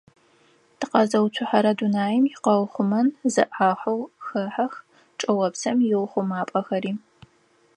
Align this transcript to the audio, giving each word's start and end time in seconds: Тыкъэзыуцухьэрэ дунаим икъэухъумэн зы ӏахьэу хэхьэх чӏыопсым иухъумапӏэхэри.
Тыкъэзыуцухьэрэ 0.79 1.71
дунаим 1.77 2.23
икъэухъумэн 2.35 3.07
зы 3.33 3.43
ӏахьэу 3.53 3.99
хэхьэх 4.25 4.73
чӏыопсым 5.19 5.77
иухъумапӏэхэри. 5.91 6.93